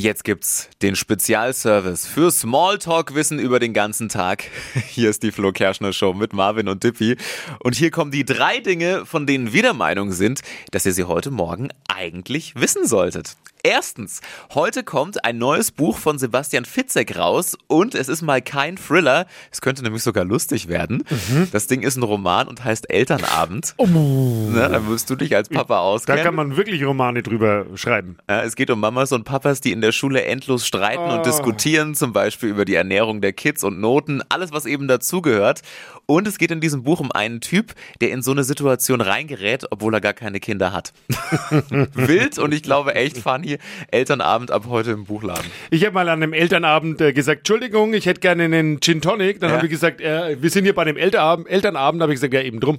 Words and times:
Jetzt 0.00 0.24
gibt's 0.24 0.70
den 0.80 0.96
Spezialservice 0.96 2.06
für 2.06 2.30
Smalltalk-Wissen 2.30 3.38
über 3.38 3.58
den 3.58 3.74
ganzen 3.74 4.08
Tag. 4.08 4.44
Hier 4.88 5.10
ist 5.10 5.22
die 5.22 5.30
Flo 5.30 5.52
Kerschner 5.52 5.92
Show 5.92 6.14
mit 6.14 6.32
Marvin 6.32 6.68
und 6.68 6.82
Dippy. 6.82 7.18
Und 7.58 7.76
hier 7.76 7.90
kommen 7.90 8.10
die 8.10 8.24
drei 8.24 8.60
Dinge, 8.60 9.04
von 9.04 9.26
denen 9.26 9.52
wir 9.52 9.60
der 9.60 9.74
Meinung 9.74 10.12
sind, 10.12 10.40
dass 10.70 10.86
ihr 10.86 10.94
sie 10.94 11.04
heute 11.04 11.30
Morgen 11.30 11.68
eigentlich 11.86 12.54
wissen 12.56 12.86
solltet. 12.86 13.36
Erstens, 13.62 14.20
heute 14.54 14.82
kommt 14.82 15.24
ein 15.24 15.36
neues 15.36 15.70
Buch 15.70 15.98
von 15.98 16.18
Sebastian 16.18 16.64
Fitzek 16.64 17.18
raus 17.18 17.58
und 17.66 17.94
es 17.94 18.08
ist 18.08 18.22
mal 18.22 18.40
kein 18.40 18.76
Thriller. 18.76 19.26
Es 19.50 19.60
könnte 19.60 19.82
nämlich 19.82 20.02
sogar 20.02 20.24
lustig 20.24 20.68
werden. 20.68 21.04
Mhm. 21.10 21.48
Das 21.52 21.66
Ding 21.66 21.82
ist 21.82 21.96
ein 21.96 22.02
Roman 22.02 22.48
und 22.48 22.64
heißt 22.64 22.90
Elternabend. 22.90 23.74
Oh. 23.76 24.48
Na, 24.50 24.68
da 24.68 24.86
wirst 24.86 25.10
du 25.10 25.14
dich 25.14 25.36
als 25.36 25.50
Papa 25.50 25.80
auskennen. 25.80 26.18
Da 26.18 26.24
kann 26.24 26.34
man 26.34 26.56
wirklich 26.56 26.82
Romane 26.84 27.22
drüber 27.22 27.66
schreiben. 27.74 28.16
Ja, 28.30 28.42
es 28.42 28.56
geht 28.56 28.70
um 28.70 28.80
Mamas 28.80 29.12
und 29.12 29.24
Papas, 29.24 29.60
die 29.60 29.72
in 29.72 29.82
der 29.82 29.92
Schule 29.92 30.24
endlos 30.24 30.66
streiten 30.66 31.10
oh. 31.10 31.16
und 31.16 31.26
diskutieren, 31.26 31.94
zum 31.94 32.14
Beispiel 32.14 32.48
über 32.48 32.64
die 32.64 32.76
Ernährung 32.76 33.20
der 33.20 33.34
Kids 33.34 33.62
und 33.62 33.78
Noten, 33.78 34.22
alles, 34.30 34.52
was 34.52 34.64
eben 34.64 34.88
dazugehört. 34.88 35.60
Und 36.06 36.26
es 36.26 36.38
geht 36.38 36.50
in 36.50 36.60
diesem 36.60 36.82
Buch 36.82 37.00
um 37.00 37.12
einen 37.12 37.40
Typ, 37.40 37.74
der 38.00 38.10
in 38.10 38.22
so 38.22 38.30
eine 38.30 38.42
Situation 38.42 39.00
reingerät, 39.00 39.66
obwohl 39.70 39.94
er 39.94 40.00
gar 40.00 40.14
keine 40.14 40.40
Kinder 40.40 40.72
hat. 40.72 40.92
Wild 41.70 42.38
und 42.38 42.54
ich 42.54 42.62
glaube 42.62 42.94
echt 42.94 43.18
funny. 43.18 43.49
Elternabend 43.90 44.50
ab 44.50 44.66
heute 44.68 44.92
im 44.92 45.04
Buchladen. 45.04 45.50
Ich 45.70 45.84
habe 45.84 45.94
mal 45.94 46.08
an 46.08 46.22
einem 46.22 46.32
Elternabend 46.32 47.00
äh, 47.00 47.12
gesagt, 47.12 47.40
Entschuldigung, 47.40 47.94
ich 47.94 48.06
hätte 48.06 48.20
gerne 48.20 48.44
einen 48.44 48.80
Gin 48.80 49.00
Tonic. 49.00 49.40
Dann 49.40 49.50
ja. 49.50 49.56
habe 49.56 49.66
ich 49.66 49.72
gesagt, 49.72 50.00
äh, 50.00 50.40
wir 50.40 50.50
sind 50.50 50.64
hier 50.64 50.74
bei 50.74 50.84
dem 50.84 50.96
Elternabend. 50.96 51.48
Elternabend 51.48 52.02
habe 52.02 52.12
ich 52.12 52.16
gesagt, 52.16 52.34
ja 52.34 52.42
eben 52.42 52.60
drum. 52.60 52.78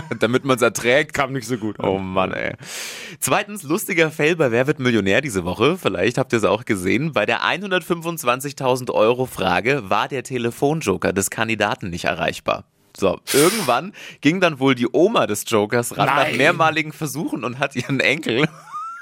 Damit 0.20 0.44
man 0.44 0.56
es 0.56 0.62
erträgt. 0.62 1.14
Kam 1.14 1.32
nicht 1.32 1.46
so 1.46 1.56
gut. 1.56 1.76
Oh 1.78 1.98
Mann, 1.98 2.32
ey. 2.32 2.54
Zweitens, 3.20 3.62
lustiger 3.62 4.10
Fail 4.10 4.36
bei 4.36 4.50
Wer 4.50 4.66
wird 4.66 4.78
Millionär 4.78 5.20
diese 5.20 5.44
Woche. 5.44 5.76
Vielleicht 5.76 6.18
habt 6.18 6.32
ihr 6.32 6.38
es 6.38 6.44
auch 6.44 6.64
gesehen. 6.64 7.12
Bei 7.12 7.26
der 7.26 7.42
125.000 7.42 8.90
Euro 8.90 9.26
Frage 9.26 9.88
war 9.90 10.08
der 10.08 10.22
Telefonjoker 10.22 11.12
des 11.12 11.30
Kandidaten 11.30 11.90
nicht 11.90 12.04
erreichbar. 12.04 12.64
So, 12.96 13.18
irgendwann 13.32 13.92
ging 14.20 14.40
dann 14.40 14.60
wohl 14.60 14.74
die 14.74 14.88
Oma 14.92 15.26
des 15.26 15.44
Jokers 15.48 15.96
ran 15.96 16.06
Nein. 16.06 16.30
nach 16.30 16.36
mehrmaligen 16.36 16.92
Versuchen 16.92 17.42
und 17.44 17.58
hat 17.58 17.74
ihren 17.74 18.00
Enkel 18.00 18.46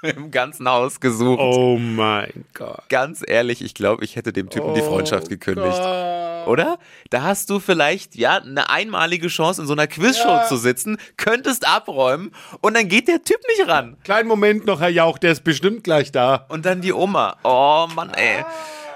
im 0.16 0.30
ganzen 0.30 0.68
Haus 0.68 1.00
gesucht. 1.00 1.40
Oh 1.40 1.76
mein 1.78 2.44
Gott. 2.54 2.88
Ganz 2.88 3.22
ehrlich, 3.26 3.62
ich 3.62 3.74
glaube, 3.74 4.04
ich 4.04 4.16
hätte 4.16 4.32
dem 4.32 4.48
Typen 4.50 4.70
oh 4.70 4.74
die 4.74 4.80
Freundschaft 4.80 5.28
gekündigt. 5.28 5.76
Gott. 5.76 6.46
Oder? 6.46 6.78
Da 7.10 7.22
hast 7.22 7.50
du 7.50 7.60
vielleicht, 7.60 8.16
ja, 8.16 8.38
eine 8.38 8.70
einmalige 8.70 9.28
Chance, 9.28 9.62
in 9.62 9.66
so 9.66 9.74
einer 9.74 9.86
Quizshow 9.86 10.28
ja. 10.28 10.46
zu 10.46 10.56
sitzen, 10.56 10.96
könntest 11.16 11.66
abräumen 11.66 12.32
und 12.60 12.74
dann 12.74 12.88
geht 12.88 13.08
der 13.08 13.22
Typ 13.22 13.40
nicht 13.48 13.68
ran. 13.68 13.96
Kleinen 14.04 14.28
Moment 14.28 14.64
noch, 14.66 14.80
Herr 14.80 14.88
Jauch, 14.88 15.18
der 15.18 15.32
ist 15.32 15.44
bestimmt 15.44 15.84
gleich 15.84 16.12
da. 16.12 16.46
Und 16.48 16.64
dann 16.64 16.80
die 16.80 16.92
Oma. 16.92 17.36
Oh 17.44 17.86
Mann, 17.94 18.10
ey. 18.10 18.44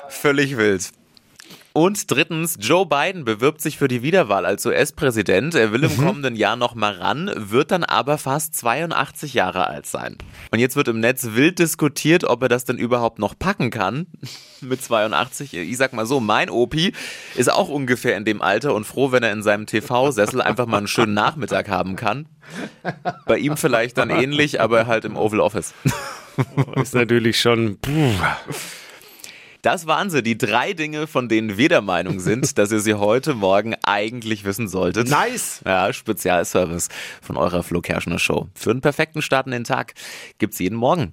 Völlig 0.08 0.56
wild. 0.56 0.90
Und 1.76 2.08
drittens, 2.08 2.56
Joe 2.60 2.86
Biden 2.86 3.24
bewirbt 3.24 3.60
sich 3.60 3.78
für 3.78 3.88
die 3.88 4.00
Wiederwahl 4.00 4.46
als 4.46 4.64
US-Präsident. 4.64 5.56
Er 5.56 5.72
will 5.72 5.82
im 5.82 5.90
mhm. 5.96 6.06
kommenden 6.06 6.36
Jahr 6.36 6.54
noch 6.54 6.76
mal 6.76 6.92
ran, 6.92 7.32
wird 7.34 7.72
dann 7.72 7.82
aber 7.82 8.16
fast 8.16 8.54
82 8.54 9.34
Jahre 9.34 9.66
alt 9.66 9.84
sein. 9.84 10.16
Und 10.52 10.60
jetzt 10.60 10.76
wird 10.76 10.86
im 10.86 11.00
Netz 11.00 11.30
wild 11.32 11.58
diskutiert, 11.58 12.22
ob 12.22 12.42
er 12.42 12.48
das 12.48 12.64
denn 12.64 12.78
überhaupt 12.78 13.18
noch 13.18 13.36
packen 13.36 13.70
kann. 13.70 14.06
Mit 14.60 14.84
82. 14.84 15.54
Ich 15.54 15.76
sag 15.76 15.92
mal 15.94 16.06
so, 16.06 16.20
mein 16.20 16.48
Opi 16.48 16.92
ist 17.34 17.50
auch 17.50 17.68
ungefähr 17.68 18.16
in 18.16 18.24
dem 18.24 18.40
Alter 18.40 18.72
und 18.72 18.84
froh, 18.84 19.10
wenn 19.10 19.24
er 19.24 19.32
in 19.32 19.42
seinem 19.42 19.66
TV-Sessel 19.66 20.40
einfach 20.42 20.66
mal 20.66 20.78
einen 20.78 20.86
schönen 20.86 21.14
Nachmittag 21.14 21.68
haben 21.68 21.96
kann. 21.96 22.28
Bei 23.26 23.36
ihm 23.36 23.56
vielleicht 23.56 23.98
dann 23.98 24.10
ähnlich, 24.10 24.60
aber 24.60 24.86
halt 24.86 25.04
im 25.04 25.16
Oval 25.16 25.40
Office. 25.40 25.74
ist 26.76 26.94
natürlich 26.94 27.40
schon. 27.40 27.78
Puh. 27.80 28.12
Das 29.64 29.86
waren 29.86 30.10
sie, 30.10 30.22
die 30.22 30.36
drei 30.36 30.74
Dinge, 30.74 31.06
von 31.06 31.26
denen 31.26 31.56
wir 31.56 31.70
der 31.70 31.80
Meinung 31.80 32.20
sind, 32.20 32.58
dass 32.58 32.70
ihr 32.70 32.80
sie 32.80 32.94
heute 32.94 33.32
Morgen 33.32 33.74
eigentlich 33.82 34.44
wissen 34.44 34.68
solltet. 34.68 35.08
Nice! 35.08 35.62
Ja, 35.64 35.90
Spezialservice 35.90 36.90
von 37.22 37.38
eurer 37.38 37.62
Flo 37.62 37.80
Kerschner 37.80 38.18
Show. 38.18 38.48
Für 38.54 38.72
einen 38.72 38.82
perfekten 38.82 39.22
Start 39.22 39.46
in 39.46 39.52
den 39.52 39.64
Tag 39.64 39.94
gibt's 40.36 40.58
jeden 40.58 40.76
Morgen. 40.76 41.12